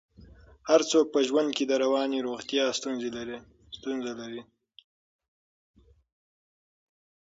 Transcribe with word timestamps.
هر 0.69 0.81
څوک 0.91 1.05
په 1.13 1.19
ژوند 1.27 1.49
کې 1.57 1.63
د 1.67 1.73
رواني 1.83 2.19
روغتیا 2.27 2.65
ستونزه 3.77 4.13
لري. 4.19 4.41